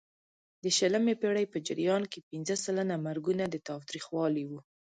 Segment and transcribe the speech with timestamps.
[0.63, 4.59] د شلمې پېړۍ په جریان کې پینځه سلنه مرګونه د تاوتریخوالي وو.